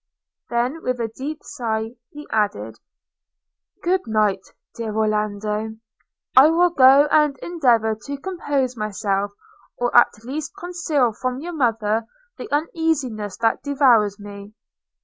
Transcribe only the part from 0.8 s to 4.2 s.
with a deep sigh, he added, 'Good